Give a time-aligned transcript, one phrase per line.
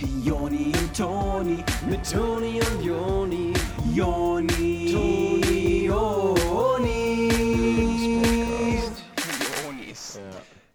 [0.00, 1.56] Joni und Toni,
[1.90, 3.52] mit Toni und Joni,
[3.92, 7.28] Joni, Toni, Joni.
[9.64, 10.20] Jonis.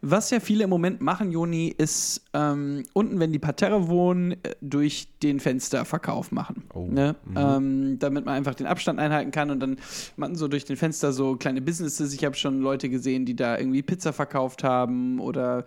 [0.02, 4.56] Was ja viele im Moment machen, Joni, ist ähm, unten, wenn die Parterre wohnen, äh,
[4.60, 6.64] durch den Fensterverkauf machen.
[6.74, 7.16] Oh, Ne?
[7.34, 9.78] Ähm, damit man einfach den Abstand einhalten kann und dann
[10.18, 12.14] man so durch den Fenster so kleine Businesses.
[12.14, 15.64] Ich habe schon Leute gesehen, die da irgendwie Pizza verkauft haben oder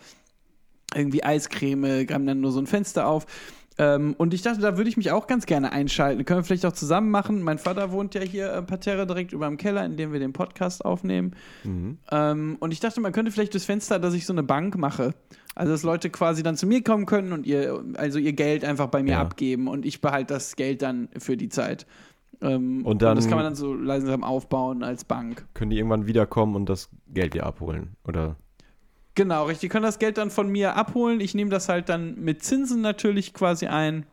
[0.95, 3.27] irgendwie Eiscreme, haben dann nur so ein Fenster auf.
[3.79, 6.24] Ähm, und ich dachte, da würde ich mich auch ganz gerne einschalten.
[6.24, 7.43] Können wir vielleicht auch zusammen machen.
[7.43, 10.33] Mein Vater wohnt ja hier äh, Parterre direkt über dem Keller, in dem wir den
[10.33, 11.34] Podcast aufnehmen.
[12.10, 15.12] Ähm, und ich dachte, man könnte vielleicht durchs Fenster, dass ich so eine Bank mache.
[15.55, 18.87] Also, dass Leute quasi dann zu mir kommen können und ihr, also ihr Geld einfach
[18.88, 19.21] bei mir Ja.
[19.21, 21.87] abgeben und ich behalte das Geld dann für die Zeit.
[22.43, 25.46] Ähm, Und dann- das kann man dann so langsam aufbauen als Bank.
[25.55, 27.96] Können die irgendwann wiederkommen und das Geld wieder abholen?
[28.07, 28.37] Oder?
[29.16, 29.62] Genau, richtig.
[29.62, 31.20] Die können das Geld dann von mir abholen.
[31.20, 34.07] Ich nehme das halt dann mit Zinsen natürlich quasi ein.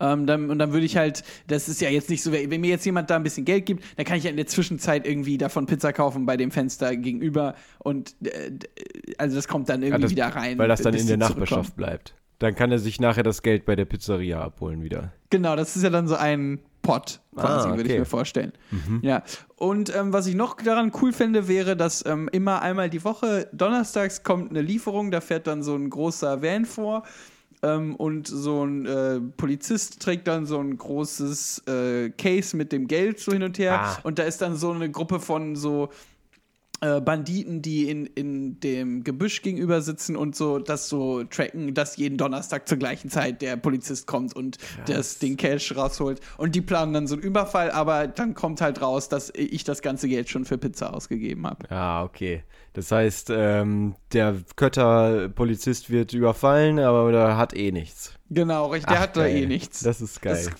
[0.00, 2.70] Ähm, dann, und dann würde ich halt, das ist ja jetzt nicht so, wenn mir
[2.70, 5.36] jetzt jemand da ein bisschen Geld gibt, dann kann ich ja in der Zwischenzeit irgendwie
[5.36, 8.52] davon Pizza kaufen bei dem Fenster gegenüber und äh,
[9.18, 10.56] also das kommt dann irgendwie das- wieder rein.
[10.58, 11.18] Weil das dann in der.
[11.18, 12.14] Nachbarschaft bleibt.
[12.38, 15.12] Dann kann er sich nachher das Geld bei der Pizzeria abholen wieder.
[15.28, 17.98] Genau, das ist ja dann so ein Pot, quasi, Ah, würde ich okay.
[17.98, 18.52] mir vorstellen.
[19.02, 19.22] Ja.
[19.56, 23.48] Und ähm, was ich noch daran cool fände, wäre, dass ähm, immer einmal die Woche,
[23.52, 27.02] donnerstags kommt eine Lieferung, da fährt dann so ein großer Van vor.
[27.62, 32.86] Ähm, und so ein äh, Polizist trägt dann so ein großes äh, Case mit dem
[32.88, 33.78] Geld so hin und her.
[33.82, 33.98] Ah.
[34.02, 35.90] Und da ist dann so eine Gruppe von so
[36.80, 42.16] Banditen, die in, in dem Gebüsch gegenüber sitzen und so das so tracken, dass jeden
[42.16, 46.20] Donnerstag zur gleichen Zeit der Polizist kommt und das, den Cash rausholt.
[46.38, 49.82] Und die planen dann so einen Überfall, aber dann kommt halt raus, dass ich das
[49.82, 51.70] ganze Geld schon für Pizza ausgegeben habe.
[51.70, 52.44] Ah, okay.
[52.72, 58.14] Das heißt, ähm, der Kötter-Polizist wird überfallen, aber der hat eh nichts.
[58.30, 59.36] Genau, richtig, der Ach, hat da geil.
[59.42, 59.80] eh nichts.
[59.80, 60.34] Das ist geil.
[60.44, 60.54] Das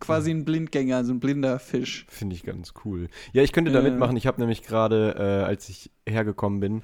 [0.00, 2.06] quasi ein Blindgänger, so ein blinder Fisch.
[2.08, 3.08] Finde ich ganz cool.
[3.32, 3.82] Ja, ich könnte da Äh.
[3.90, 4.16] mitmachen.
[4.16, 6.82] Ich habe nämlich gerade, äh, als ich hergekommen bin,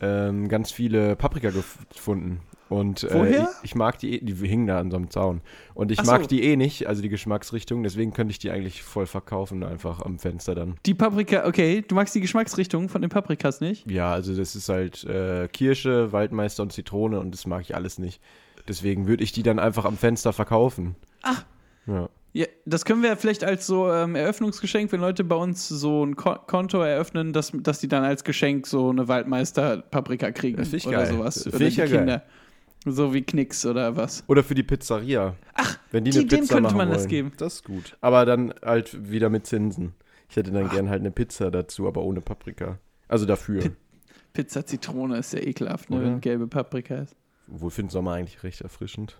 [0.00, 2.40] ähm, ganz viele Paprika gef gefunden.
[2.68, 3.42] Und äh, Woher?
[3.62, 5.40] ich, ich mag die, eh- die hingen da an so einem Zaun.
[5.74, 6.10] Und ich so.
[6.10, 10.00] mag die eh nicht, also die Geschmacksrichtung, deswegen könnte ich die eigentlich voll verkaufen, einfach
[10.02, 10.74] am Fenster dann.
[10.84, 13.88] Die Paprika, okay, du magst die Geschmacksrichtung von den Paprikas nicht?
[13.90, 17.98] Ja, also das ist halt äh, Kirsche, Waldmeister und Zitrone und das mag ich alles
[17.98, 18.20] nicht.
[18.68, 20.96] Deswegen würde ich die dann einfach am Fenster verkaufen.
[21.22, 21.44] Ach.
[21.86, 22.08] Ja.
[22.36, 26.16] Ja, das können wir vielleicht als so ähm, Eröffnungsgeschenk, wenn Leute bei uns so ein
[26.16, 30.86] Ko Konto eröffnen, dass, dass die dann als Geschenk so eine Waldmeister-Paprika kriegen Das ich
[30.86, 31.06] oder geil.
[31.14, 31.44] sowas.
[31.44, 31.96] Das Oder ich die ja geil.
[31.98, 32.22] Kinder.
[32.84, 34.22] So wie Knicks oder was.
[34.26, 35.34] Oder für die Pizzeria.
[35.54, 37.08] Ach, Wenn die, die- eine Pizza könnte man das wollen.
[37.08, 37.32] geben.
[37.38, 37.96] Das ist gut.
[38.02, 39.94] Aber dann halt wieder mit Zinsen.
[40.28, 42.78] Ich hätte dann gern halt eine Pizza dazu, aber ohne Paprika.
[43.08, 43.70] Also dafür.
[44.34, 47.16] Pizza Zitrone ist ja ekelhaft, ne, wenn gelbe Paprika ist.
[47.50, 49.16] Obwohl für den Sommer eigentlich recht erfrischend.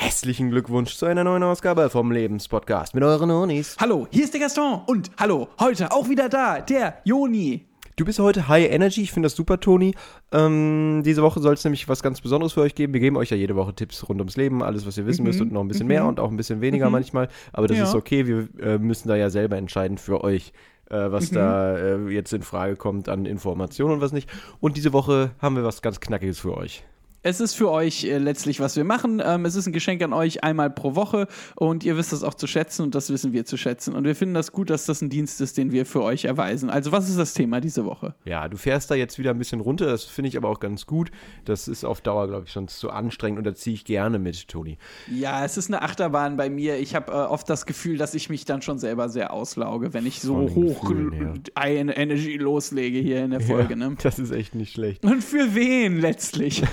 [0.00, 3.76] Hässlichen Glückwunsch zu einer neuen Ausgabe vom Lebenspodcast mit euren Onis.
[3.80, 7.66] Hallo, hier ist der Gaston und hallo, heute auch wieder da, der Joni.
[7.96, 9.96] Du bist heute High Energy, ich finde das super, Toni.
[10.30, 12.92] Ähm, diese Woche soll es nämlich was ganz Besonderes für euch geben.
[12.92, 15.40] Wir geben euch ja jede Woche Tipps rund ums Leben, alles, was ihr wissen müsst
[15.40, 17.28] und noch ein bisschen mehr und auch ein bisschen weniger manchmal.
[17.52, 17.82] Aber das Ja.
[17.82, 20.52] ist okay, wir äh, müssen da ja selber entscheiden für euch,
[20.90, 24.30] äh, was da äh, jetzt in Frage kommt an Informationen und was nicht.
[24.60, 26.84] Und diese Woche haben wir was ganz Knackiges für euch.
[27.28, 29.20] Es ist für euch äh, letztlich, was wir machen.
[29.22, 32.32] Ähm, es ist ein Geschenk an euch einmal pro Woche und ihr wisst das auch
[32.32, 33.94] zu schätzen und das wissen wir zu schätzen.
[33.94, 36.70] Und wir finden das gut, dass das ein Dienst ist, den wir für euch erweisen.
[36.70, 38.14] Also, was ist das Thema diese Woche?
[38.24, 40.86] Ja, du fährst da jetzt wieder ein bisschen runter, das finde ich aber auch ganz
[40.86, 41.10] gut.
[41.44, 44.48] Das ist auf Dauer, glaube ich, schon zu anstrengend und da ziehe ich gerne mit,
[44.48, 44.78] Toni.
[45.14, 46.78] Ja, es ist eine Achterbahn bei mir.
[46.78, 50.06] Ich habe äh, oft das Gefühl, dass ich mich dann schon selber sehr auslauge, wenn
[50.06, 53.74] ich so hoch Gefühlen eine Energy loslege hier in der Folge.
[53.74, 53.96] ja, Ne?
[54.02, 55.04] Das ist echt nicht schlecht.
[55.04, 56.62] Und für wen letztlich?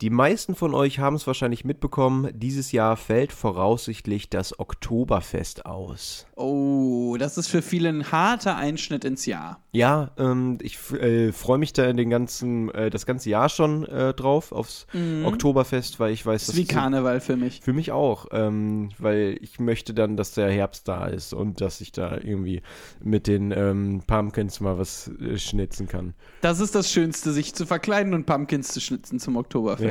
[0.00, 6.26] Die meisten von euch haben es wahrscheinlich mitbekommen, dieses Jahr fällt voraussichtlich das Oktoberfest aus.
[6.36, 9.60] oh, das ist für viele ein harter Einschnitt ins Jahr.
[9.72, 14.14] Ja, ähm, ich äh, freue mich da den ganzen, äh, das ganze Jahr schon äh,
[14.14, 14.86] drauf, aufs
[15.24, 17.60] Oktoberfest, weil ich weiß, Das ist wie Karneval für mich.
[17.60, 21.80] Für mich auch, ähm, weil ich möchte dann, dass der Herbst da ist und dass
[21.82, 22.62] ich da irgendwie
[23.02, 26.14] mit den ähm, Pumpkins mal was äh, schnitzen kann.
[26.40, 29.89] Das ist das Schönste, sich zu verkleiden und Pumpkins zu schnitzen zum Oktoberfest.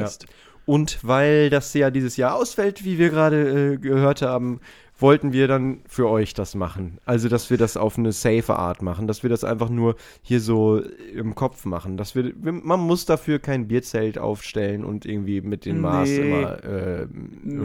[0.66, 4.60] Und weil das ja dieses Jahr ausfällt, wie wir gerade äh, gehört haben,
[5.00, 7.00] wollten wir dann für euch das machen.
[7.06, 10.42] Also, dass wir das auf eine safe Art machen, dass wir das einfach nur hier
[10.42, 10.82] so
[11.14, 11.98] im Kopf machen.
[11.98, 16.18] Dass wir, man muss dafür kein Bierzelt aufstellen und irgendwie mit den Maß Nee.
[16.18, 17.08] immer äh,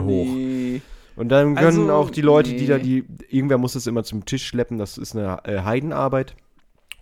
[0.01, 0.25] hoch.
[0.25, 0.81] Nee.
[1.15, 2.83] Und dann können Also, auch die Leute, die da nee.
[2.83, 6.35] die, irgendwer muss das immer zum Tisch schleppen, das ist eine äh, Heidenarbeit.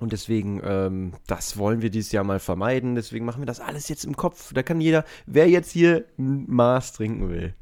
[0.04, 2.96] Und deswegen, ähm, das wollen wir dieses Jahr mal vermeiden.
[2.96, 4.52] Deswegen machen wir das alles jetzt im Kopf.
[4.54, 7.54] Da kann jeder, wer jetzt hier ein Maß trinken will,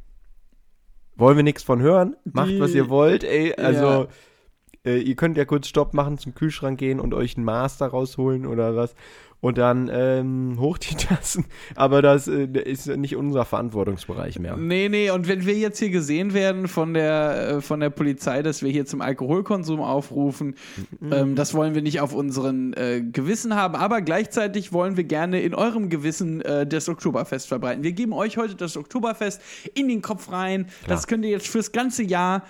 [1.16, 2.16] wollen wir nichts von hören.
[2.24, 3.24] Macht, Die- was ihr wollt.
[3.24, 4.08] Ey, also, Ja.
[4.92, 7.86] äh, ihr könnt ja kurz Stopp machen, zum Kühlschrank gehen und euch ein Maß da
[7.86, 8.96] rausholen oder was.
[9.42, 11.46] Und dann ähm, hoch die Tassen.
[11.76, 14.56] Aber das äh, ist nicht unser Verantwortungsbereich mehr.
[14.56, 18.44] Nee, nee, und wenn wir jetzt hier gesehen werden von der, äh, von der Polizei,
[18.44, 20.56] dass wir hier zum Alkoholkonsum aufrufen,
[21.12, 25.42] ähm, das wollen wir nicht auf unseren äh, Gewissen haben, aber gleichzeitig wollen wir gerne
[25.42, 27.84] in eurem Gewissen äh, das Oktoberfest verbreiten.
[27.84, 29.42] Wir geben euch heute das Oktoberfest
[29.74, 30.68] in den Kopf rein.
[30.88, 32.44] Das könnt ihr jetzt fürs ganze Jahr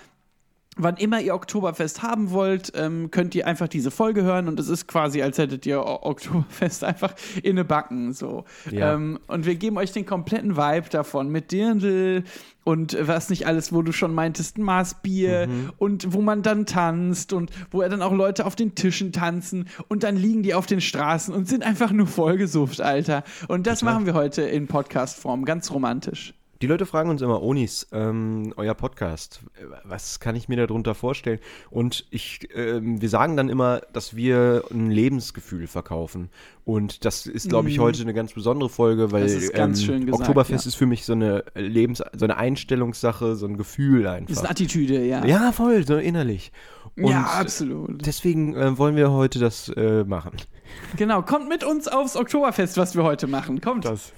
[0.83, 4.67] Wann immer ihr Oktoberfest haben wollt, ähm, könnt ihr einfach diese Folge hören und es
[4.67, 7.13] ist quasi, als hättet ihr O- Oktoberfest einfach
[7.43, 8.13] inne Backen.
[8.13, 8.45] So.
[8.71, 8.93] Ja.
[8.95, 12.23] Ähm, und wir geben euch den kompletten Vibe davon mit Dirndl
[12.63, 15.47] und äh, was nicht alles, wo du schon meintest, ein Maßbier
[15.77, 20.03] und wo man dann tanzt und wo dann auch Leute auf den Tischen tanzen und
[20.03, 23.23] dann liegen die auf den Straßen und sind einfach nur vollgesuft, Alter.
[23.47, 26.33] Und das machen wir heute in Podcast-Form, ganz romantisch.
[26.61, 30.93] Die Leute fragen uns immer, Onis, ähm, euer Podcast, äh, was kann ich mir darunter
[30.93, 31.39] vorstellen?
[31.71, 36.29] Und ich, ähm, wir sagen dann immer, dass wir ein Lebensgefühl verkaufen.
[36.63, 39.49] Und das ist, glaube ich, heute eine ganz besondere Folge, weil Mhm.
[39.53, 40.69] Ähm, gesagt, Oktoberfest ja.
[40.69, 44.41] ist für mich so eine Lebens-, so eine Einstellungssache, so ein Gefühl Das ist einfach.
[44.41, 45.25] eine Attitüde, ja.
[45.25, 46.51] Ja, voll, so innerlich.
[46.95, 48.05] Und ja, absolut.
[48.05, 50.33] deswegen äh, wollen wir heute das äh, machen.
[50.95, 53.61] Genau, kommt mit uns aufs Oktoberfest, was wir heute machen.
[53.61, 53.85] Kommt.
[53.85, 54.13] Das.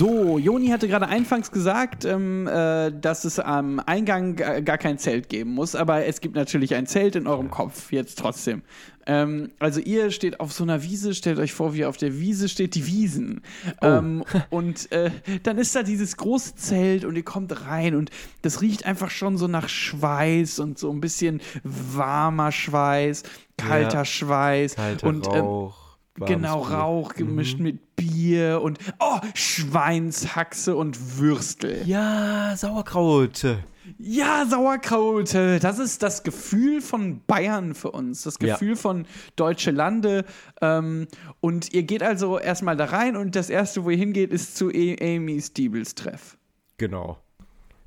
[0.00, 4.96] So, Joni hatte gerade anfangs gesagt, ähm, äh, dass es am Eingang ga- gar kein
[4.96, 8.62] Zelt geben muss, aber es gibt natürlich ein Zelt in eurem Kopf, jetzt trotzdem.
[9.04, 12.48] Ähm, also ihr steht auf so einer Wiese, stellt euch vor, wie auf der Wiese
[12.48, 13.42] steht die Wiesen.
[13.82, 15.10] Ähm, und äh,
[15.42, 18.08] dann ist da dieses große Zelt und ihr kommt rein und
[18.40, 23.22] das riecht einfach schon so nach Schweiß und so ein bisschen warmer Schweiß,
[23.58, 24.04] kalter Ja.
[24.06, 24.76] Schweiß.
[24.76, 25.76] Kalter und, ähm, Rauch.
[26.26, 26.60] Genau.
[26.62, 31.82] Rauch gemischt mit Bier und oh, Schweinshaxe und Würstel.
[31.86, 33.44] Ja, Sauerkraut.
[33.98, 35.34] Ja, Sauerkraut.
[35.34, 38.22] Das ist das Gefühl von Bayern für uns.
[38.22, 38.54] Das Ja.
[38.54, 39.06] Gefühl von
[39.36, 40.24] deutsche Lande.
[40.60, 41.06] Ähm,
[41.40, 44.68] und ihr geht also erstmal da rein und das erste, wo ihr hingeht, ist zu
[44.68, 46.36] A- Amy Stiebels Treff.
[46.78, 47.18] Genau.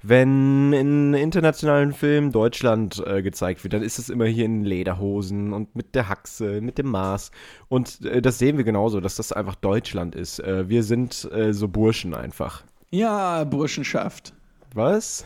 [0.05, 5.53] Wenn in internationalen Filmen Deutschland äh, gezeigt wird, dann ist es immer hier in Lederhosen
[5.53, 7.31] und mit der Haxe, mit dem Maß.
[7.69, 10.39] Und äh, das sehen wir genauso, dass das einfach Deutschland ist.
[10.39, 12.65] Äh, wir sind äh, so Burschen einfach.
[12.91, 14.33] Ja, Burschenschaft.
[14.73, 15.25] Was?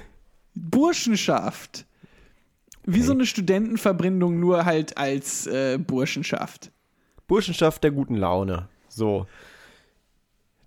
[0.54, 1.86] Burschenschaft.
[2.86, 6.72] Wie so eine Studentenverbrindung, nur halt als äh, Burschenschaft.
[7.28, 8.70] Burschenschaft der guten Laune.
[8.90, 9.26] So.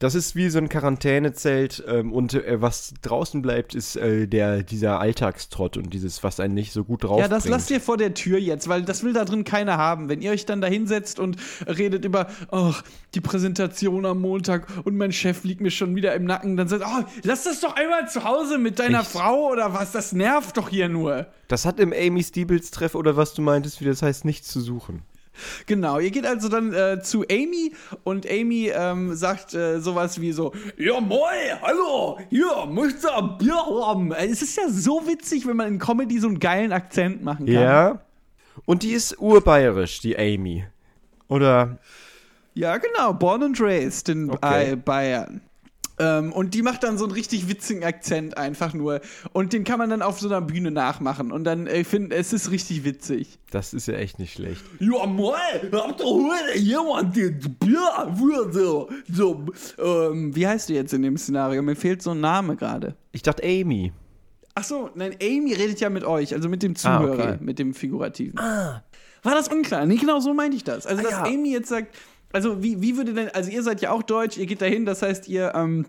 [0.00, 4.62] Das ist wie so ein Quarantänezelt ähm, und äh, was draußen bleibt, ist äh, der,
[4.62, 7.98] dieser Alltagstrott und dieses, was einen nicht so gut drauf Ja, das lasst ihr vor
[7.98, 10.08] der Tür jetzt, weil das will da drin keiner haben.
[10.08, 11.36] Wenn ihr euch dann da hinsetzt und
[11.66, 12.82] redet über, ach,
[13.14, 16.82] die Präsentation am Montag und mein Chef liegt mir schon wieder im Nacken, dann sagt,
[16.86, 19.10] oh, lass das doch einmal zu Hause mit deiner Echt?
[19.10, 21.26] Frau oder was, das nervt doch hier nur.
[21.48, 24.62] Das hat im Amy Steebles Treff oder was du meintest, wie das heißt, nichts zu
[24.62, 25.02] suchen.
[25.66, 27.72] Genau, ihr geht also dann äh, zu Amy
[28.04, 33.38] und Amy ähm, sagt äh, sowas wie so, ja moin, hallo, hier, möchtest du ein
[33.38, 34.12] Bier haben?
[34.12, 37.46] Äh, Es ist ja so witzig, wenn man in Comedy so einen geilen Akzent machen
[37.46, 37.54] kann.
[37.54, 38.00] Ja.
[38.66, 40.64] Und die ist urbayerisch, die Amy.
[41.28, 41.78] Oder
[42.54, 43.12] Ja, genau.
[43.14, 44.74] Born and raised in Okay.
[44.76, 45.40] Ba- Bayern.
[46.00, 49.00] Ähm, und die macht dann so einen richtig witzigen Akzent einfach nur.
[49.34, 51.30] Und den kann man dann auf so einer Bühne nachmachen.
[51.30, 53.38] Und dann, ich finde, es ist richtig witzig.
[53.50, 54.62] das ist ja echt nicht schlecht.
[54.78, 55.36] Ja, moin,
[55.72, 59.44] habt ihr heute jemand den Bier für so, so,
[59.78, 61.60] ähm, wie heißt du jetzt in dem Szenario?
[61.60, 62.96] Mir fehlt so ein Name gerade.
[63.12, 63.92] Ich dachte Amy.
[64.54, 67.38] Ach so, nein, Amy redet ja mit euch, also mit dem Ah, Zuhörer, okay.
[67.40, 68.38] mit dem Figurativen.
[68.38, 68.82] Ah.
[69.22, 69.84] War das unklar?
[69.84, 70.86] Nee, genau so meinte ich das.
[70.86, 71.24] Also, dass ja.
[71.24, 71.94] Amy jetzt sagt,
[72.32, 75.02] also wie, wie würde denn, also ihr seid ja auch deutsch, ihr geht dahin, das
[75.02, 75.86] heißt, ihr, ähm,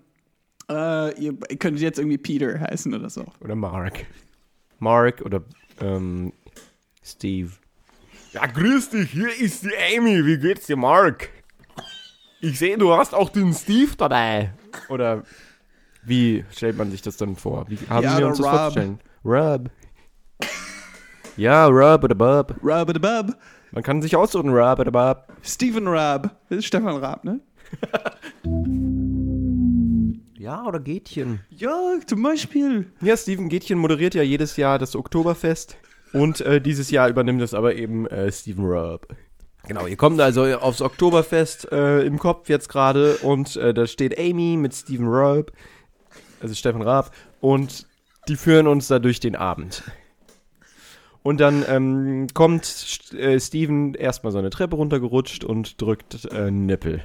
[0.69, 3.25] äh, ihr könntet jetzt irgendwie Peter heißen oder so.
[3.41, 4.05] Oder Mark.
[4.79, 5.43] Mark oder
[5.79, 6.33] ähm,
[7.03, 7.51] Steve.
[8.33, 10.25] Ja, grüß dich, hier ist die Amy.
[10.25, 11.29] Wie geht's dir, Mark?
[12.39, 14.53] Ich sehe, du hast auch den Steve dabei.
[14.89, 15.24] Oder
[16.03, 17.65] wie stellt man sich das dann vor?
[17.69, 18.55] Wie haben Ja, wir oder uns das Rob.
[18.55, 19.00] vorzustellen?
[19.24, 19.69] Rob.
[21.38, 22.55] Ja, Rob oder Bob.
[22.63, 23.36] Rub-a-da-bub.
[23.72, 25.28] Man kann sich aussuchen, Rob oder Bob.
[25.44, 26.36] Stephen Raab.
[26.50, 27.40] Das ist Stefan Raab, ne?
[30.42, 31.42] Ja, oder Gätchen.
[31.51, 32.92] Ja, zum Beispiel.
[33.00, 35.78] Ja, Steven Gätchen moderiert ja jedes Jahr das Oktoberfest.
[36.13, 39.08] Und äh, dieses Jahr übernimmt es aber eben äh, Steven Rob.
[39.68, 39.86] genau.
[39.86, 44.58] Ihr kommt also aufs Oktoberfest äh, im Kopf jetzt gerade und äh, da steht Amy
[44.58, 45.51] mit Steven Raab,
[46.42, 47.86] also Stefan Raab, und
[48.28, 49.84] die führen uns da durch den Abend.
[51.24, 56.50] Und dann ähm, kommt St- äh, Steven erstmal so eine Treppe runtergerutscht und drückt äh,
[56.50, 57.01] Nippel.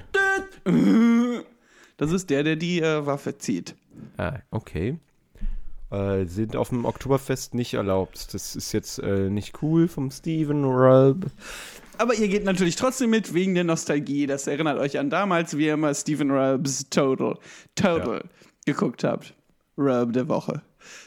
[1.97, 3.75] Das ist der, der die äh, Waffe zieht.
[4.17, 4.99] Ah, okay.
[5.91, 8.35] Äh, sind auf dem Oktoberfest nicht erlaubt.
[8.35, 11.27] Das ist jetzt äh, nicht cool vom Steven Raab.
[11.99, 14.27] Aber ihr geht natürlich trotzdem mit wegen der Nostalgie.
[14.27, 17.39] Das erinnert euch an damals, wie ihr immer Stephen Rubbs Total,
[17.75, 18.25] Total
[18.65, 19.35] geguckt habt.
[19.79, 20.63] Rub der Woche.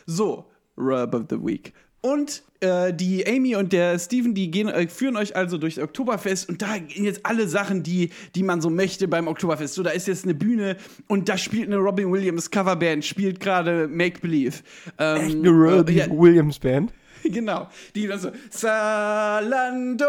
[0.05, 0.45] So,
[0.77, 1.73] Rub of the Week.
[2.01, 6.49] Und äh, die Amy und der Steven, die gehen, äh, führen euch also durchs Oktoberfest
[6.49, 9.73] und da gehen jetzt alle Sachen, die, die man so möchte beim Oktoberfest.
[9.75, 10.75] So, da ist jetzt eine Bühne
[11.07, 14.57] und da spielt eine Robin Williams Coverband, spielt gerade Make Believe.
[14.97, 16.91] Ähm, Echt eine Robbie äh, ja, Williams Band?
[17.23, 17.67] Genau.
[17.95, 20.05] Die dann so, Salando,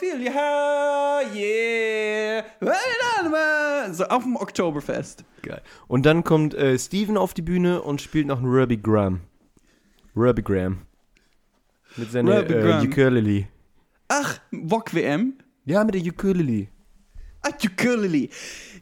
[0.00, 2.44] high, yeah.
[3.92, 5.24] So auf dem Oktoberfest.
[5.42, 5.60] Geil.
[5.88, 9.20] Und dann kommt äh, Steven auf die Bühne und spielt noch einen Ruby Graham.
[10.14, 10.86] Ruby Graham.
[11.96, 12.86] Mit seiner äh.
[12.86, 13.48] Ukulele.
[14.08, 15.34] Ach, Wok WM.
[15.64, 16.68] Ja, mit der Ukulele.
[17.42, 18.28] Ah, Ukulele.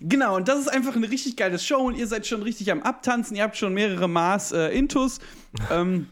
[0.00, 2.82] Genau, und das ist einfach eine richtig geile Show und ihr seid schon richtig am
[2.82, 3.36] Abtanzen.
[3.36, 5.20] Ihr habt schon mehrere Maß äh, Intus.
[5.70, 6.08] ähm,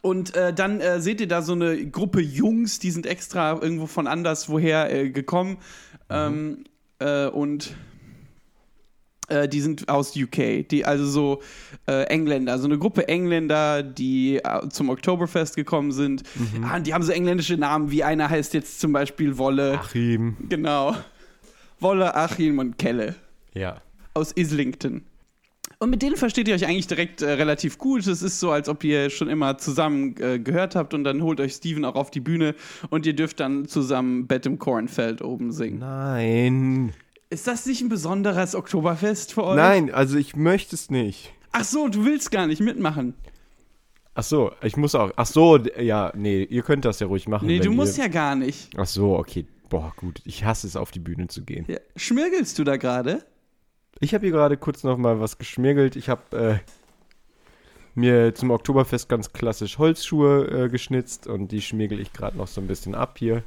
[0.00, 3.86] und äh, dann äh, seht ihr da so eine Gruppe Jungs, die sind extra irgendwo
[3.86, 5.58] von anderswoher äh, gekommen.
[6.10, 6.64] Ähm,
[6.98, 7.74] äh, und
[9.32, 11.42] äh, die sind aus UK, die also so
[11.86, 16.22] äh, Engländer, so eine Gruppe Engländer, die äh, zum Oktoberfest gekommen sind.
[16.62, 19.78] Ah, und die haben so engländische Namen, wie einer heißt jetzt zum Beispiel Wolle.
[19.80, 20.36] Achim.
[20.48, 20.94] Genau.
[21.80, 23.16] Wolle, Achim und Kelle
[23.54, 23.80] Ja.
[24.14, 25.02] aus Islington.
[25.78, 28.06] Und mit denen versteht ihr euch eigentlich direkt äh, relativ gut.
[28.06, 31.40] Es ist so, als ob ihr schon immer zusammen äh, gehört habt und dann holt
[31.40, 32.54] euch Steven auch auf die Bühne
[32.90, 35.80] und ihr dürft dann zusammen Bett im Kornfeld oben singen.
[35.80, 36.92] Nein.
[37.32, 39.56] Ist das nicht ein besonderes Oktoberfest für euch?
[39.56, 41.32] Nein, also ich möchte es nicht.
[41.52, 43.14] Ach so, du willst gar nicht mitmachen.
[44.12, 45.12] Ach so, ich muss auch.
[45.16, 47.46] Ach so, ja, nee, ihr könnt das ja ruhig machen.
[47.46, 48.68] Nee, du musst ihr, ja gar nicht.
[48.76, 49.46] Ach so, okay.
[49.70, 50.20] Boah, gut.
[50.26, 51.64] Ich hasse es, auf die Bühne zu gehen.
[51.68, 51.78] Ja.
[51.96, 53.24] Schmirgelst du da gerade?
[53.98, 55.96] Ich habe hier gerade kurz noch mal was geschmirgelt.
[55.96, 56.58] Ich habe äh,
[57.94, 62.60] mir zum Oktoberfest ganz klassisch Holzschuhe äh, geschnitzt und die schmirgel ich gerade noch so
[62.60, 63.42] ein bisschen ab hier.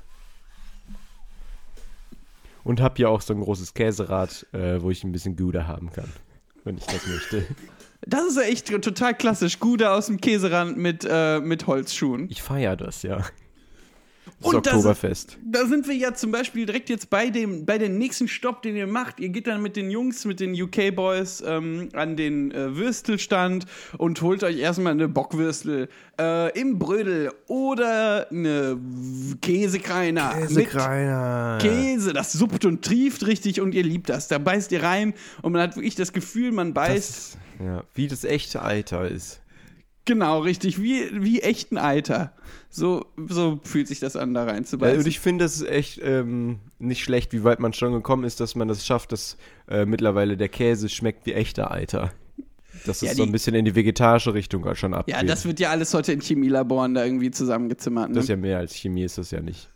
[2.65, 5.91] Und habe hier auch so ein großes Käserad, äh, wo ich ein bisschen Gouda haben
[5.91, 6.11] kann,
[6.63, 7.45] wenn ich das möchte.
[8.07, 9.59] Das ist ja echt total klassisch.
[9.59, 12.29] Gude aus dem Käserand mit, äh, mit Holzschuhen.
[12.29, 13.23] Ich feiere das, ja.
[14.41, 15.37] Das Und das- Oktoberfest.
[15.45, 18.75] Da sind wir ja zum Beispiel direkt jetzt bei dem, bei dem nächsten Stopp, den
[18.75, 19.19] ihr macht.
[19.19, 23.65] Ihr geht dann mit den Jungs, mit den UK-Boys ähm, an den äh, Würstelstand
[23.97, 25.89] und holt euch erstmal eine Bockwürstel
[26.19, 28.77] äh, im Brödel oder eine
[29.41, 30.33] Käsekreiner.
[30.49, 30.69] Mit
[31.61, 34.27] Käse, das suppt und trieft richtig und ihr liebt das.
[34.27, 37.37] Da beißt ihr rein und man hat wirklich das Gefühl, man beißt.
[37.59, 39.41] Das, ja, wie das echte Alter ist.
[40.05, 42.33] Genau, richtig, wie, wie echt ein Alter.
[42.69, 44.99] So, so fühlt sich das an, da reinzubeißen.
[44.99, 48.39] und ich finde, das ist echt ähm, nicht schlecht, wie weit man schon gekommen ist,
[48.39, 52.11] dass man das schafft, dass äh, mittlerweile der Käse schmeckt wie echter Alter.
[52.85, 55.15] Dass es Ja, so ein bisschen in die vegetarische Richtung schon abgeht.
[55.15, 58.09] ja, das wird ja alles heute in Chemielaboren da irgendwie zusammengezimmert.
[58.09, 58.15] Ne?
[58.15, 59.69] Das ist ja mehr als Chemie, ist das ja nicht.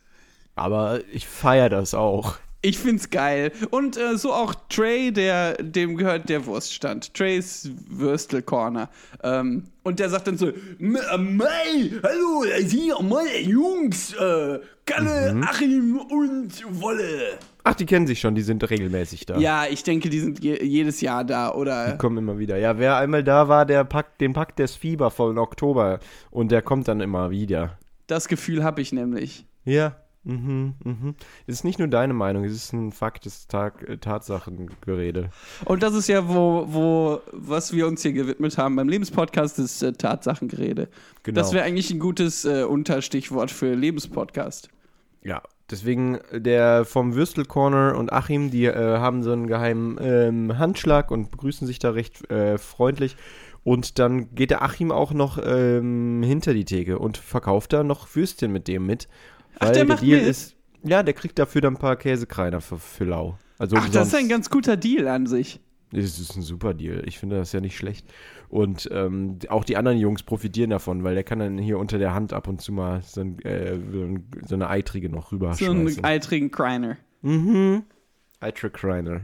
[0.56, 2.38] Aber ich feiere das auch.
[2.62, 3.52] Ich find's geil.
[3.72, 7.14] Und äh, so auch Trey, der, dem gehört der Wurststand.
[7.14, 8.90] Trays Würstel Corner.
[9.24, 10.48] Ähm, und der sagt dann so:
[10.80, 17.38] "M- äh, Mei, hallo, hier, meine Jungs, äh, Kalle, Achim und Wolle.
[17.64, 19.38] Ach, die kennen sich schon, die sind regelmäßig da.
[19.38, 21.54] Ja, ich denke, die sind je jedes Jahr da.
[21.54, 22.58] Oder Die kommen immer wieder.
[22.58, 26.00] Ja, wer einmal da war, der packt, den packt das Fieber von Oktober.
[26.32, 27.78] Und der kommt dann immer wieder.
[28.08, 29.46] das Gefühl habe ich nämlich.
[29.66, 29.96] Ja.
[30.24, 31.16] Mhm, mhm.
[31.48, 35.30] Es ist nicht nur deine Meinung, es ist ein Fakt des Tag, äh, Tatsachengerede.
[35.66, 39.82] Und das ist ja, wo, wo, was wir uns hier gewidmet haben beim Lebenspodcast, ist
[39.82, 40.90] äh, Tatsachengerede.
[41.24, 41.36] Genau.
[41.36, 44.70] Das wäre eigentlich ein gutes äh, Unterstichwort für Lebenspodcast.
[45.24, 49.98] Ja, deswegen äh, der vom Würstel Corner und Achim, die äh, haben so einen geheimen
[50.02, 53.16] ähm, Handschlag und begrüßen sich da recht äh, freundlich.
[53.64, 58.16] Und dann geht der Achim auch noch ähm, hinter die Theke und verkauft da noch
[58.16, 59.08] Würstchen mit dem mit.
[59.60, 60.30] Ach, Weil der der macht Deal mit?
[60.30, 63.38] ist, ja, der kriegt dafür dann ein paar Käsekreiner für, für lau.
[63.58, 65.60] Also Ach, das ist ein ganz guter Deal an sich.
[65.92, 67.02] Das ist ein super Deal.
[67.08, 68.06] Ich finde das ja nicht schlecht.
[68.48, 72.14] Und ähm, auch die anderen Jungs profitieren davon, weil der kann dann hier unter der
[72.14, 75.54] Hand ab und zu mal so, ein, äh, so ein- so eine Eitrige noch rüber
[75.56, 76.98] So einen eitrigen Kreiner.
[77.22, 77.84] Mhm.
[78.40, 79.22] Eitrig Reiner.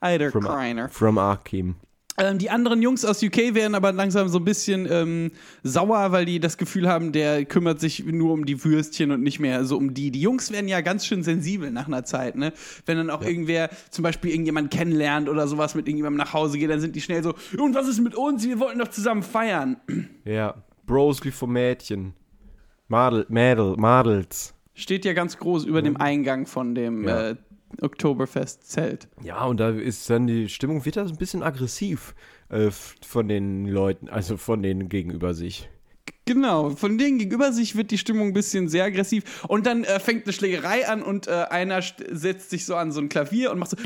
[0.00, 0.88] Eiter From, Kreiner.
[0.88, 1.76] from Achim.
[2.20, 5.30] Ähm, die anderen Jungs aus UK werden aber langsam so ein bisschen ähm,
[5.62, 9.40] sauer, weil die das Gefühl haben, der kümmert sich nur um die Würstchen und nicht
[9.40, 10.10] mehr so um die.
[10.10, 12.52] Die Jungs werden ja ganz schön sensibel nach einer Zeit, ne?
[12.86, 16.70] Wenn dann auch irgendwer zum Beispiel irgendjemand kennenlernt oder sowas mit irgendjemandem nach Hause geht,
[16.70, 18.46] dann sind die schnell so, und was ist mit uns?
[18.46, 19.76] Wir wollten doch zusammen feiern.
[20.24, 20.54] Ja.
[20.86, 22.14] Bros wie vom Mädchen.
[22.88, 24.54] Madel, Mädel, Madels.
[24.74, 27.30] Steht ja ganz groß über dem Eingang von dem Ja.
[27.30, 27.36] äh,
[27.82, 29.08] Oktoberfest-Zelt.
[29.22, 32.14] Ja, und da ist dann die Stimmung wird da ein bisschen aggressiv
[32.48, 35.68] äh, von den Leuten, also von denen gegenüber sich.
[36.30, 39.98] Genau, von denen gegenüber sich wird die Stimmung ein bisschen sehr aggressiv und dann äh,
[39.98, 43.58] fängt eine Schlägerei an und äh, einer setzt sich so an so ein Klavier und
[43.58, 43.76] macht so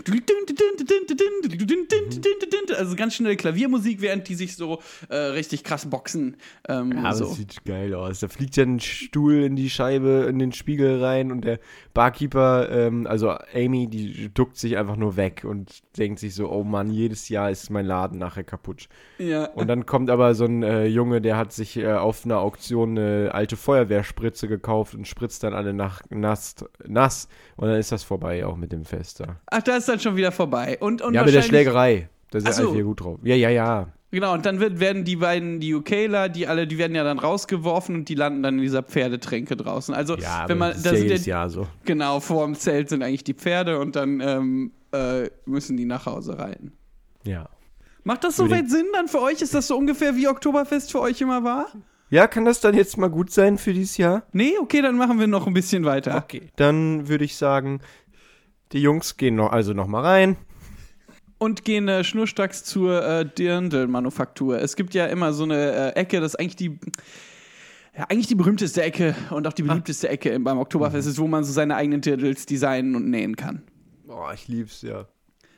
[2.76, 6.36] also ganz schnelle Klaviermusik, während die sich so äh, richtig krass boxen.
[6.68, 7.24] Ähm, Ja, so.
[7.24, 8.20] das sieht geil aus.
[8.20, 11.60] Da fliegt ja ein Stuhl in die Scheibe, in den Spiegel rein und der
[11.94, 16.62] Barkeeper, ähm, also Amy, die duckt sich einfach nur weg und denkt sich so, oh
[16.62, 18.88] Mann, jedes Jahr ist mein Laden nachher kaputt.
[19.16, 19.46] ja.
[19.46, 22.98] Und dann kommt aber so ein äh, Junge, der hat sich äh, auf einer Auktion
[22.98, 28.02] eine alte Feuerwehrspritze gekauft und spritzt dann alle nach nass, nass und dann ist das
[28.02, 29.36] vorbei auch mit dem Fest da.
[29.46, 30.76] Ach, da ist dann schon wieder vorbei.
[30.80, 32.08] Und, und Ja, mit der Schlägerei.
[32.30, 32.62] Da sind so.
[32.66, 33.18] alle hier gut drauf.
[33.22, 33.88] Ja, ja, ja.
[34.10, 37.18] Genau, und dann wird, werden die beiden, die UKler, die alle, die werden ja dann
[37.18, 39.92] rausgeworfen und die landen dann in dieser Pferdetränke draußen.
[39.92, 41.66] Also, Ja, wenn man, das ist ja jedes ja, Jahr so.
[41.84, 46.06] genau, vor dem Zelt sind eigentlich die Pferde und dann ähm, äh, müssen die nach
[46.06, 46.72] Hause reiten.
[47.24, 47.48] Ja.
[48.04, 49.40] Macht das soweit Sinn dann für euch?
[49.40, 51.66] Ist das so ungefähr wie Oktoberfest für euch immer war?
[52.10, 54.22] Ja, kann das dann jetzt mal gut sein für dieses Jahr?
[54.32, 56.16] Nee, okay, dann machen wir noch ein bisschen weiter.
[56.16, 56.48] Okay.
[56.56, 57.80] Dann würde ich sagen,
[58.72, 60.36] die Jungs gehen noch, also noch mal rein.
[61.38, 64.60] Und gehen äh, schnurstracks zur äh, Dirndl-Manufaktur.
[64.60, 66.78] Es gibt ja immer so eine äh, Ecke, das ist eigentlich die.
[67.96, 71.28] Ja, eigentlich die berühmteste Ecke und auch die beliebteste Ecke im- beim Oktoberfest ist, wo
[71.28, 73.62] man so seine eigenen Dirndls designen und nähen kann.
[74.06, 75.06] Boah, ich lieb's, ja.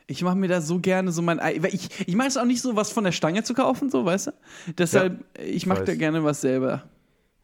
[0.08, 2.62] Ich mache mir da so gerne so mein ei- ich ich mag es auch nicht
[2.62, 4.32] so was von der Stange zu kaufen, so, weißt du?
[4.78, 6.84] Deshalb ich mache da gerne was selber.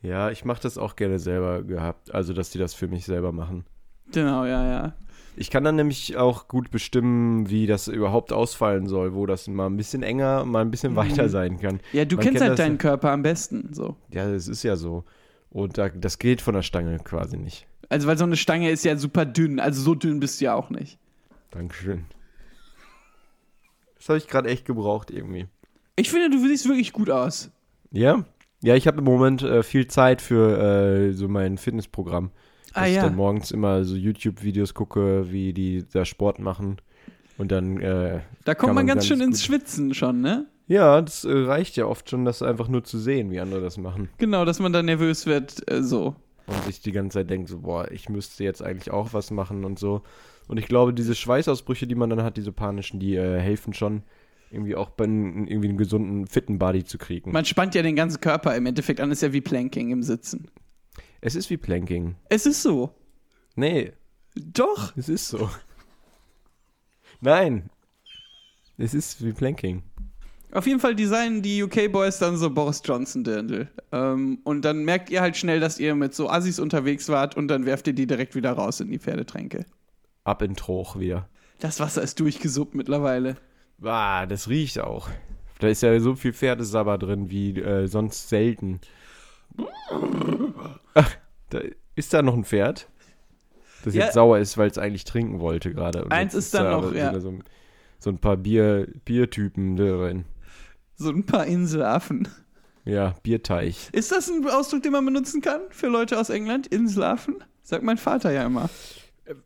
[0.02, 2.12] Ja, ich mache das auch gerne selber gehabt.
[2.14, 3.64] Also, dass die das für mich selber machen.
[4.12, 4.92] Genau, ja, ja.
[5.36, 9.66] Ich kann dann nämlich auch gut bestimmen, wie das überhaupt ausfallen soll, wo das mal
[9.66, 11.80] ein bisschen enger, mal ein bisschen weiter sein kann.
[11.92, 13.96] Ja, du Man kennst halt deinen Körper am besten, so.
[14.10, 15.04] Ja, das ist ja so.
[15.50, 17.66] Und da, das geht von der Stange quasi nicht.
[17.88, 20.54] Also, weil so eine Stange ist ja super dünn, also so dünn bist du ja
[20.54, 20.98] auch nicht.
[21.50, 22.04] Dankeschön.
[24.02, 25.46] Das habe ich gerade echt gebraucht irgendwie.
[25.94, 27.50] Ich finde, du siehst wirklich gut aus.
[27.92, 28.24] Ja?
[28.62, 32.30] Ja, ich habe im Moment äh, viel Zeit für äh, so mein Fitnessprogramm.
[32.74, 33.02] Dass Ah, ich ja.
[33.02, 36.78] dann morgens immer so YouTube-Videos gucke, wie die da Sport machen.
[37.38, 40.46] Und dann, äh, Da kommt man man ganz schön ins gut- Schwitzen schon, ne?
[40.68, 43.76] ja, das äh, reicht ja oft schon, das einfach nur zu sehen, wie andere das
[43.78, 44.08] machen.
[44.18, 46.16] Genau, dass man da nervös wird, äh, so.
[46.46, 49.64] Und sich die ganze Zeit denkt, so, boah, ich müsste jetzt eigentlich auch was machen
[49.64, 50.02] und so.
[50.52, 54.02] Und ich glaube, diese Schweißausbrüche, die man dann hat, diese panischen, die äh, helfen schon,
[54.50, 57.32] irgendwie auch bei irgendwie einen gesunden, fitten Body zu kriegen.
[57.32, 60.50] Man spannt ja den ganzen Körper im Endeffekt an, ist ja wie Planking im Sitzen.
[61.22, 62.16] es ist wie Planking.
[62.28, 62.94] Es ist so.
[63.56, 63.92] Nee,
[64.34, 64.94] Doch.
[64.94, 65.48] es ist so.
[67.22, 67.70] Nein.
[68.76, 69.82] Es ist wie Planking.
[70.52, 73.68] Auf jeden Fall designen die UK-Boys dann so Boris Johnson-Dirndl.
[73.90, 77.48] Ähm, und dann merkt ihr halt schnell, dass ihr mit so Assis unterwegs wart und
[77.48, 79.64] dann werft ihr die direkt wieder raus in die Pferdetränke.
[80.24, 81.28] Ab in Troch wieder.
[81.58, 83.36] Das Wasser ist durchgesuppt mittlerweile.
[83.82, 85.08] Ah, das riecht auch.
[85.58, 88.80] Da ist ja so viel Pferdesabber drin wie äh, sonst selten.
[90.94, 91.10] Ach,
[91.50, 91.60] da,
[91.94, 92.88] ist da noch ein Pferd?
[93.84, 94.04] Das Ja.
[94.04, 96.08] jetzt sauer ist, weil es eigentlich trinken wollte gerade.
[96.10, 97.18] Eins jetzt ist da noch, ja.
[97.20, 97.38] So,
[97.98, 100.24] so ein paar Bier, Biertypen drin.
[100.96, 102.28] So ein paar Inselaffen.
[102.84, 103.88] Ja, Bierteich.
[103.92, 106.66] Ist das ein Ausdruck, den man benutzen kann für Leute aus England?
[106.68, 107.42] Inselaffen?
[107.62, 108.68] Sagt mein Vater ja immer.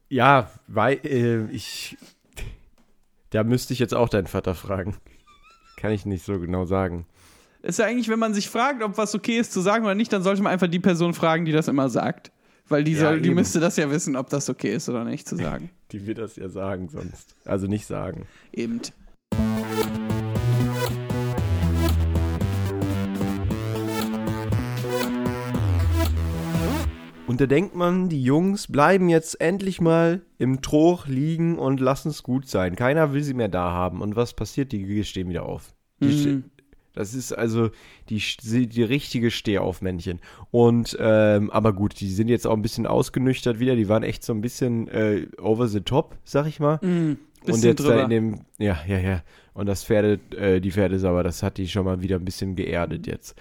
[0.08, 1.96] Ja, weil äh, ich.
[3.30, 4.96] Da müsste ich jetzt auch deinen Vater fragen.
[5.76, 7.06] Kann ich nicht so genau sagen.
[7.62, 10.12] Ist ja eigentlich, wenn man sich fragt, ob was okay ist zu sagen oder nicht,
[10.12, 12.30] dann sollte man einfach die Person fragen, die das immer sagt.
[12.68, 13.34] Weil die, Ja, soll, die eben.
[13.34, 15.70] müsste das ja wissen, ob das okay ist oder nicht zu sagen.
[15.92, 17.34] Die wird das ja sagen sonst.
[17.44, 18.26] Also nicht sagen.
[18.52, 18.80] Eben.
[27.36, 32.08] Und da denkt man, die Jungs bleiben jetzt endlich mal im Troch liegen und lassen
[32.08, 32.76] es gut sein.
[32.76, 34.00] Keiner will sie mehr da haben.
[34.00, 34.72] Und was passiert?
[34.72, 35.74] Die stehen wieder auf.
[36.00, 36.44] Mhm.
[36.94, 37.68] Das ist also
[38.08, 40.20] die, die, richtige Stehaufmännchen.
[40.50, 43.76] Und, ähm, aber gut, die sind jetzt auch ein bisschen ausgenüchtert wieder.
[43.76, 46.78] Die waren echt so ein bisschen äh, over the top, sag ich mal.
[46.80, 47.18] Mhm.
[47.42, 48.04] Und jetzt da drüber.
[48.04, 49.22] in dem, ja, ja, ja.
[49.52, 53.06] Und das Pferde, äh, die Pferdesauber, das hat die schon mal wieder ein bisschen geerdet
[53.06, 53.36] jetzt.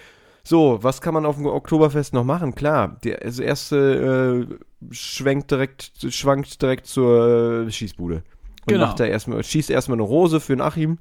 [0.47, 2.53] So, was kann man auf dem Oktoberfest noch machen?
[2.53, 8.17] Klar, der erste äh, schwenkt direkt, schwankt direkt zur äh, Schießbude.
[8.17, 8.23] Und
[8.67, 8.86] Genau.
[8.86, 10.99] macht da erstmal, schießt erstmal eine Rose für den Achim.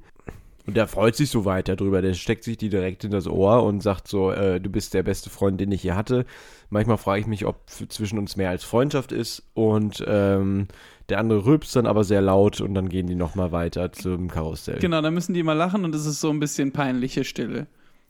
[0.67, 2.01] Und der freut sich so weiter drüber.
[2.01, 5.03] Der steckt sich die direkt in das Ohr und sagt so, äh, du bist der
[5.03, 6.25] beste Freund, den ich hier hatte.
[6.71, 9.43] Manchmal frage ich mich, ob zwischen uns mehr als Freundschaft ist.
[9.53, 10.67] Und ähm,
[11.09, 14.79] der andere rülpst dann aber sehr laut und dann gehen die nochmal weiter zum Karussell.
[14.79, 17.67] Genau, dann müssen die mal lachen und es ist so ein bisschen peinliche Stille.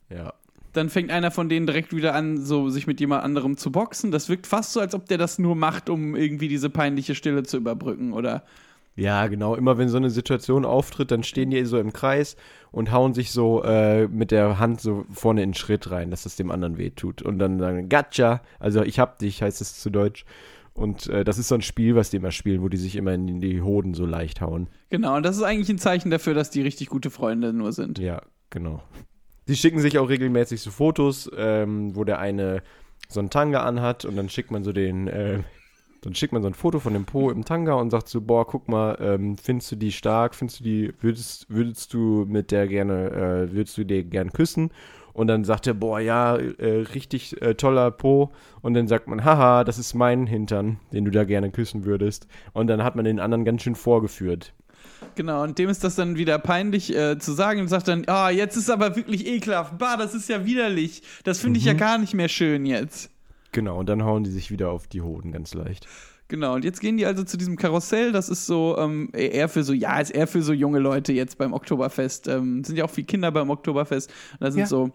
[0.09, 0.33] Ja.
[0.75, 4.11] Dann fängt einer von denen direkt wieder an, so sich mit jemand anderem zu boxen.
[4.11, 7.43] Das wirkt fast so, als ob der das nur macht, um irgendwie diese peinliche Stille
[7.43, 8.43] zu überbrücken, oder?
[8.95, 9.55] Ja, genau.
[9.55, 12.37] Immer wenn so eine Situation auftritt, dann stehen die so im Kreis
[12.71, 16.25] und hauen sich so äh, mit der Hand so vorne in den Schritt rein, dass
[16.25, 17.21] es dem anderen wehtut.
[17.21, 20.25] Und dann sagen, Gotcha, also ich hab dich, heißt es zu Deutsch.
[20.73, 23.13] Und äh, das ist so ein Spiel, was die immer spielen, wo die sich immer
[23.13, 24.67] in die Hoden so leicht hauen.
[24.89, 27.97] Genau, und das ist eigentlich ein Zeichen dafür, dass die richtig gute Freunde nur sind.
[27.97, 28.81] Ja, genau.
[29.45, 32.63] Sie schicken sich auch regelmäßig so Fotos, ähm, wo der eine
[33.07, 35.39] so einen Tanga anhat und dann schickt man so den, äh,
[36.01, 38.45] dann schickt man so ein Foto von dem Po im Tanga und sagt so, boah,
[38.45, 42.67] guck mal, ähm, findest du die stark, findest du die, würdest, würdest du mit der
[42.67, 44.71] gerne, äh, würdest du dir gern küssen?
[45.13, 48.31] Und dann sagt er, boah, ja, äh, richtig äh, toller Po.
[48.61, 52.27] Und dann sagt man, haha, das ist mein Hintern, den du da gerne küssen würdest.
[52.51, 54.53] Und dann hat man den anderen ganz schön vorgeführt.
[55.15, 58.29] Genau, und dem ist das dann wieder peinlich äh, zu sagen und sagt dann, ah,
[58.29, 59.77] jetzt ist aber wirklich ekelhaft.
[59.77, 61.03] Bah, das ist ja widerlich.
[61.23, 63.09] Das finde ich ja gar nicht mehr schön jetzt.
[63.51, 65.87] Genau, und dann hauen die sich wieder auf die Hoden ganz leicht.
[66.27, 68.11] Genau, und jetzt gehen die also zu diesem Karussell.
[68.11, 71.37] Das ist so ähm, eher für so, ja, ist eher für so junge Leute jetzt
[71.37, 72.27] beim Oktoberfest.
[72.27, 74.09] Ähm, sind ja auch viele Kinder beim Oktoberfest.
[74.33, 74.65] Und da sind Ja.
[74.65, 74.91] so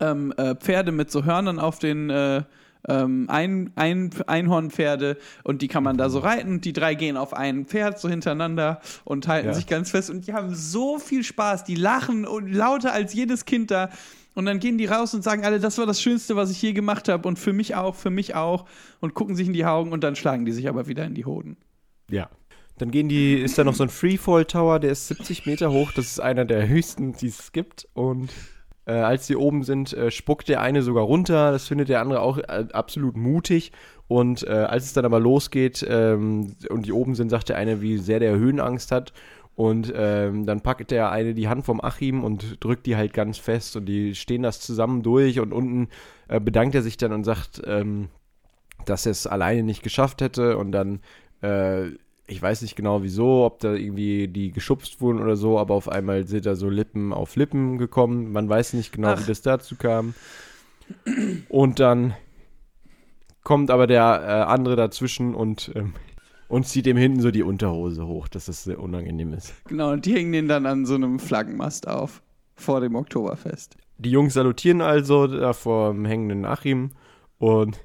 [0.00, 2.42] ähm, äh, Pferde mit so Hörnern auf den äh,
[2.86, 6.52] ähm, ein, ein, Einhornpferde und die kann man da so reiten.
[6.54, 9.54] Und die drei gehen auf ein Pferd so hintereinander und halten Ja.
[9.54, 10.10] sich ganz fest.
[10.10, 11.64] Und die haben so viel Spaß.
[11.64, 13.90] Die lachen und lauter als jedes Kind da.
[14.34, 16.72] Und dann gehen die raus und sagen alle, das war das Schönste, was ich je
[16.72, 17.26] gemacht habe.
[17.26, 18.66] Und für mich auch, für mich auch.
[19.00, 21.24] Und gucken sich in die Augen und dann schlagen die sich aber wieder in die
[21.24, 21.56] Hoden.
[22.10, 22.30] Ja.
[22.78, 25.90] Dann gehen die, ist da noch so ein Freefall Tower, der ist 70 Meter hoch.
[25.90, 27.88] Das ist einer der höchsten, die es gibt.
[27.94, 28.30] Und
[28.88, 31.52] äh, als die oben sind, äh, spuckt der eine sogar runter.
[31.52, 33.72] Das findet der andere auch äh, absolut mutig.
[34.08, 37.82] Und äh, als es dann aber losgeht ähm, und die oben sind, sagt der eine,
[37.82, 39.12] wie sehr der Höhenangst hat.
[39.54, 43.36] Und ähm, dann packt der eine die Hand vom Achim und drückt die halt ganz
[43.36, 43.76] fest.
[43.76, 45.38] Und die stehen das zusammen durch.
[45.38, 45.88] Und unten
[46.28, 48.08] äh, bedankt er sich dann und sagt, ähm,
[48.86, 50.56] dass er es alleine nicht geschafft hätte.
[50.56, 51.00] Und dann
[51.42, 51.90] äh,
[52.28, 55.88] ich weiß nicht genau wieso, ob da irgendwie die geschubst wurden oder so, aber auf
[55.88, 58.32] einmal sind da so Lippen auf Lippen gekommen.
[58.32, 59.22] Man weiß nicht genau, Ach.
[59.22, 60.14] wie das dazu kam.
[61.48, 62.14] Und dann
[63.42, 65.94] kommt aber der äh, andere dazwischen und, ähm,
[66.48, 69.54] und zieht ihm hinten so die Unterhose hoch, dass das sehr unangenehm ist.
[69.66, 72.22] Genau, und die hängen den dann an so einem Flaggenmast auf.
[72.56, 73.76] Vor dem Oktoberfest.
[73.98, 76.90] Die Jungs salutieren also da vor dem hängenden Achim
[77.38, 77.78] und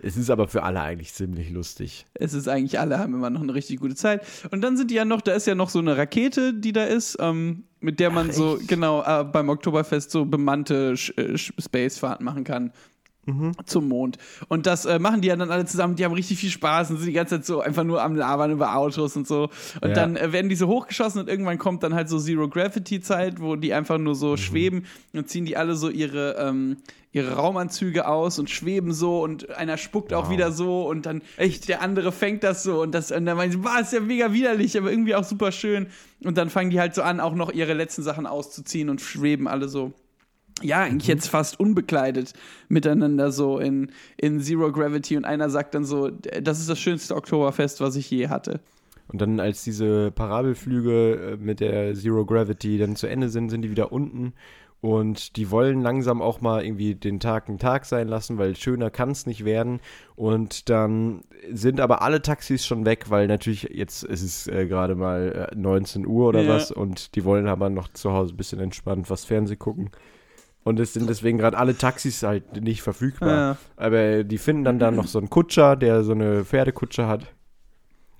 [0.00, 2.06] es ist aber für alle eigentlich ziemlich lustig.
[2.14, 4.24] Es ist eigentlich, alle haben immer noch eine richtig gute Zeit.
[4.50, 6.84] Und dann sind die ja noch, da ist ja noch so eine Rakete, die da
[6.84, 11.52] ist, ähm, mit der man so, genau, äh, beim Oktoberfest so bemannte Sch äh, Sch-
[11.60, 12.72] Spacefahrten machen kann.
[13.66, 14.16] Zum Mond.
[14.48, 16.96] Und das äh, machen die ja dann alle zusammen, die haben richtig viel Spaß und
[16.96, 19.50] sind die ganze Zeit so einfach nur am Labern über Autos und so.
[19.82, 19.94] Und Ja.
[19.94, 23.74] dann äh, werden die so hochgeschossen und irgendwann kommt dann halt so Zero-Gravity-Zeit, wo die
[23.74, 26.78] einfach nur so schweben und ziehen die alle so ihre, ähm,
[27.12, 30.30] ihre Raumanzüge aus und schweben so und einer spuckt auch Wow.
[30.30, 33.52] wieder so und dann echt der andere fängt das so und das und dann meinen
[33.52, 35.86] sie, war ist ja mega widerlich, aber irgendwie auch super schön.
[36.22, 39.48] Und dann fangen die halt so an, auch noch ihre letzten Sachen auszuziehen und schweben
[39.48, 39.92] alle so.
[40.60, 41.14] Ja, eigentlich Mhm.
[41.14, 42.32] jetzt fast unbekleidet
[42.68, 47.14] miteinander so in, in Zero Gravity und einer sagt dann so, das ist das schönste
[47.14, 48.60] Oktoberfest, was ich je hatte.
[49.06, 53.62] Und dann, als diese Parabelflüge äh, mit der Zero Gravity dann zu Ende sind, sind
[53.62, 54.34] die wieder unten.
[54.80, 58.90] Und die wollen langsam auch mal irgendwie den Tag ein Tag sein lassen, weil schöner
[58.90, 59.80] kann es nicht werden.
[60.14, 64.94] Und dann sind aber alle Taxis schon weg, weil natürlich jetzt ist es äh, gerade
[64.94, 66.54] mal äh, 19 Uhr oder Ja.
[66.54, 66.70] was.
[66.70, 69.90] Und die wollen aber noch zu Hause ein bisschen entspannt was Fernseh gucken.
[70.62, 73.28] Und es sind deswegen gerade alle Taxis halt nicht verfügbar.
[73.30, 73.56] Ja.
[73.76, 77.22] Aber die finden dann da noch so einen Kutscher, der so eine Pferdekutsche hat.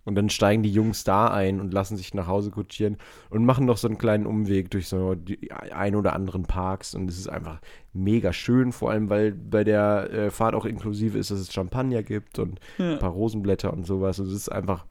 [0.09, 2.97] Und dann steigen die Jungs da ein und lassen sich nach Hause kutschieren
[3.29, 6.95] und machen noch so einen kleinen Umweg durch so die ein oder anderen Parks.
[6.95, 7.61] Und es ist einfach
[7.93, 12.03] mega schön, vor allem weil bei der äh, Fahrt auch inklusive ist, dass es Champagner
[12.03, 12.93] gibt und Ja.
[12.93, 14.19] ein paar Rosenblätter und sowas.
[14.19, 14.87] Und es ist einfach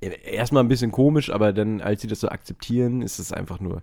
[0.00, 3.60] äh, erstmal ein bisschen komisch, aber dann, als sie das so akzeptieren, ist es einfach
[3.60, 3.80] nur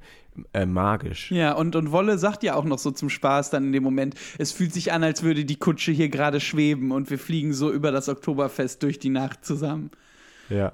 [0.52, 1.32] äh, magisch.
[1.32, 4.16] Ja, und, und Wolle sagt ja auch noch so zum Spaß dann in dem Moment,
[4.38, 7.72] es fühlt sich an, als würde die Kutsche hier gerade schweben und wir fliegen so
[7.72, 9.92] über das Oktoberfest durch die Nacht zusammen.
[10.50, 10.72] Ja,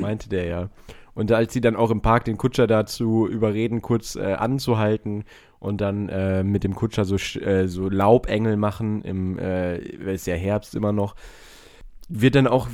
[0.00, 0.70] meinte der ja.
[1.14, 5.24] Und als sie dann auch im Park den Kutscher dazu überreden, kurz äh, anzuhalten
[5.58, 10.26] und dann äh, mit dem Kutscher so, äh, so Laubengel machen, im, äh, es ist
[10.28, 11.16] ja Herbst immer noch,
[12.08, 12.68] wird dann auch,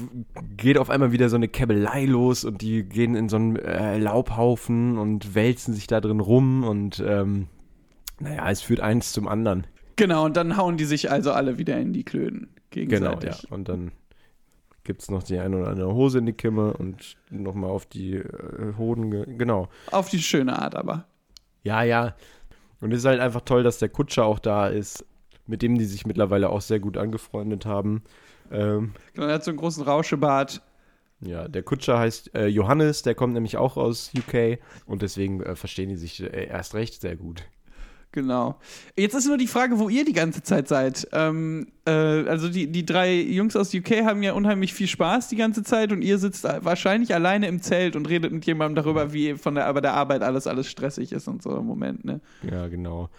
[0.57, 3.99] geht auf einmal wieder so eine Käbelei los und die gehen in so einen äh,
[3.99, 7.47] Laubhaufen und wälzen sich da drin rum und ähm,
[8.21, 9.67] naja, es führt eins zum anderen.
[9.97, 13.43] Genau, und dann hauen die sich also alle wieder in die Genau, gegenseitig.
[13.43, 13.49] ja.
[13.51, 13.93] Und dann
[14.85, 18.15] gibt es noch die eine oder andere Hose in die Kimme und nochmal auf die
[18.17, 19.69] äh, Hoden, ge- genau.
[19.91, 21.07] Auf die schöne Art aber.
[21.63, 22.15] Ja, ja.
[22.81, 25.05] Und es ist halt einfach toll, dass der Kutscher auch da ist,
[25.47, 28.03] mit dem die sich mittlerweile auch sehr gut angefreundet haben.
[28.51, 30.61] Ähm, Genau, er hat so einen großen Rauschebart.
[31.21, 35.57] ja, der Kutscher heißt äh, Johannes, der kommt nämlich auch aus UK und deswegen äh,
[35.57, 37.45] verstehen die sich äh, erst recht sehr gut.
[38.15, 38.55] Genau.
[38.97, 41.09] Jetzt ist nur die Frage, wo ihr die ganze Zeit seid.
[41.11, 45.35] Ähm, äh, also die, die drei Jungs aus UK haben ja unheimlich viel Spaß die
[45.35, 49.35] ganze Zeit und ihr sitzt wahrscheinlich alleine im Zelt und redet mit jemandem darüber, wie
[49.35, 52.21] von der, bei der Arbeit alles, alles stressig ist und so im Moment, ne?
[52.49, 53.11] Ja, genau.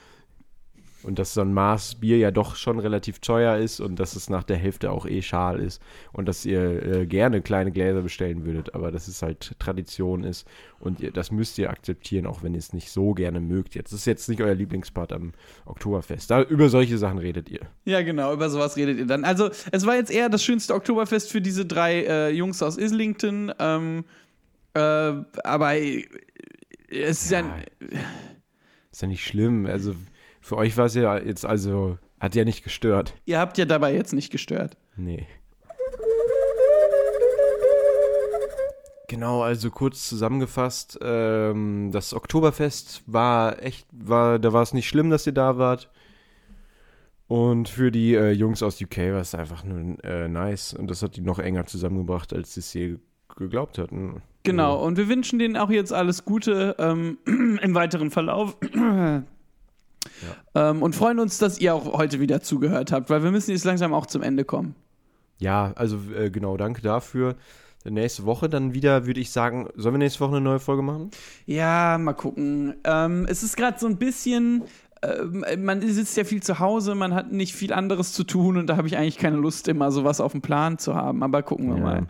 [1.06, 4.30] Und dass so ein Maß Bier ja doch schon relativ teuer ist und dass es
[4.30, 5.82] nach der Hälfte auch eh schal ist
[6.14, 10.48] und dass ihr äh, gerne kleine Gläser bestellen würdet, aber dass es halt Tradition ist
[10.80, 13.76] und ihr, das müsst ihr akzeptieren, auch wenn ihr es nicht so gerne mögt.
[13.76, 15.34] Jetzt das ist jetzt nicht euer Lieblingspart am
[15.66, 16.32] Oktoberfest.
[16.32, 17.62] Da, über solche Sachen redet ihr.
[17.86, 19.24] Ja, genau, über sowas redet ihr dann.
[19.24, 23.54] Also, es war jetzt eher das schönste Oktoberfest für diese drei äh, Jungs aus Islington.
[23.60, 24.06] Ähm,
[24.74, 26.06] äh, aber äh,
[26.90, 27.44] es ist ja.
[28.92, 29.66] Ist ja nicht schlimm.
[29.66, 29.96] Also
[30.46, 33.16] für euch war es ja jetzt also, hat ja nicht gestört.
[33.26, 34.78] Ihr habt ja dabei jetzt nicht gestört.
[34.96, 35.26] Nee.
[39.08, 45.10] Genau, also kurz zusammengefasst, ähm, das Oktoberfest war echt, war, da war es nicht schlimm,
[45.10, 45.90] dass ihr da wart.
[47.28, 50.76] Und für die äh, Jungs aus UK war es einfach nur äh, nice.
[50.76, 52.98] Und das hat die noch enger zusammengebracht, als sie es je
[53.36, 54.22] geglaubt hatten.
[54.44, 58.58] Genau, und wir wünschen denen auch jetzt alles Gute ähm, im weiteren Verlauf.
[60.56, 63.66] Ähm, und freuen uns, dass ihr auch heute wieder zugehört habt, weil wir müssen jetzt
[63.66, 64.76] langsam auch zum Ende kommen.
[65.40, 67.36] Ja, also äh, genau, danke dafür.
[67.88, 71.12] Nächste Woche dann wieder, würde ich sagen, sollen wir nächste Woche eine neue Folge machen?
[71.46, 72.76] Ja, mal gucken.
[72.84, 74.64] Ähm, es ist gerade so ein bisschen.
[75.04, 78.68] ähm, Man sitzt ja viel zu Hause, man hat nicht viel anderes zu tun und
[78.68, 81.22] da habe ich eigentlich keine Lust, immer sowas auf dem Plan zu haben.
[81.22, 82.08] Aber gucken wir mal.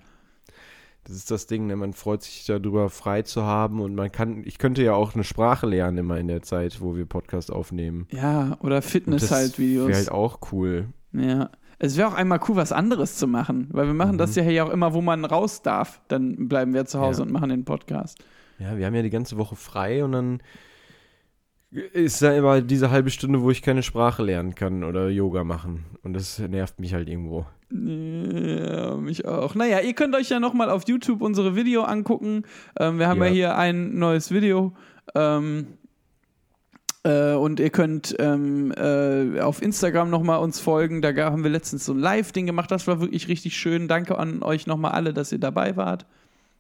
[1.08, 1.76] Das ist das Ding, ne?
[1.76, 5.24] man freut sich darüber, frei zu haben und man kann, ich könnte ja auch eine
[5.24, 8.08] Sprache lernen immer in der Zeit, wo wir Podcast aufnehmen.
[8.12, 9.88] Ja, oder Fitness halt Videos.
[9.88, 10.88] Wäre halt auch cool.
[11.14, 11.52] Ja.
[11.78, 14.66] Es wäre auch einmal cool, was anderes zu machen, weil wir machen das ja hier
[14.66, 16.02] auch immer, wo man raus darf.
[16.08, 17.26] Dann bleiben wir zu Hause Ja.
[17.28, 18.24] und machen den Podcast.
[18.58, 20.42] Ja, wir haben ja die ganze Woche frei und dann
[21.72, 25.86] ist da immer diese halbe Stunde, wo ich keine Sprache lernen kann oder Yoga machen.
[26.04, 27.46] Und das nervt mich halt irgendwo.
[27.72, 29.56] Ja, mich auch.
[29.56, 32.44] Naja, ihr könnt euch ja nochmal auf YouTube unsere Video angucken.
[32.80, 33.26] Ähm, wir haben ja.
[33.28, 33.32] Ja.
[33.34, 34.74] hier ein neues Video.
[35.16, 35.68] Ähm,
[37.04, 41.02] äh, und ihr könnt ähm, äh, auf Instagram nochmal uns folgen.
[41.02, 42.72] Da haben wir letztens so ein Live-Ding gemacht.
[42.72, 43.88] Das war wirklich richtig schön.
[43.88, 46.06] Danke an euch nochmal alle, dass ihr dabei wart.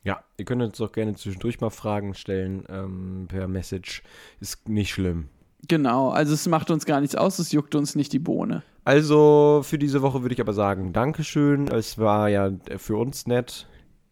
[0.03, 4.03] Ja, ihr könnt uns auch gerne zwischendurch mal Fragen stellen ähm, per Message.
[4.39, 5.29] Ist nicht schlimm.
[5.67, 8.61] Genau, also es macht uns gar nichts aus, es juckt uns nicht die Bohne.
[8.85, 11.67] Also für diese Woche würde ich aber sagen, Dankeschön.
[11.67, 13.67] Es war ja für uns nett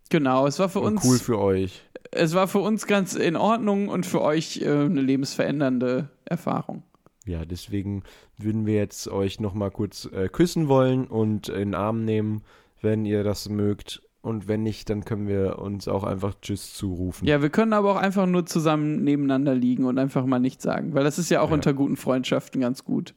[0.10, 1.82] Genau, es war für und uns cool für euch.
[2.12, 6.84] es war für uns ganz in Ordnung und für euch äh, eine lebensverändernde Erfahrung.
[7.26, 8.04] Ja, deswegen
[8.38, 12.42] würden wir jetzt euch nochmal kurz äh, küssen wollen und in den Arm nehmen,
[12.82, 14.02] wenn ihr das mögt.
[14.22, 17.26] Und wenn nicht, dann können wir uns auch einfach Tschüss zurufen.
[17.28, 20.94] Ja, wir können aber auch einfach nur zusammen nebeneinander liegen und einfach mal nichts sagen,
[20.94, 21.56] weil das ist ja auch Ja.
[21.56, 23.14] unter guten Freundschaften ganz gut.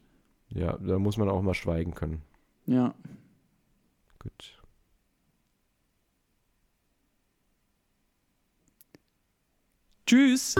[0.49, 2.21] Ja, da muss man auch mal schweigen können.
[2.65, 2.93] Ja.
[4.19, 4.61] Gut.
[10.05, 10.55] Tschüss.